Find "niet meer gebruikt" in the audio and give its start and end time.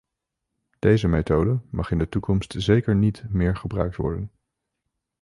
2.95-3.95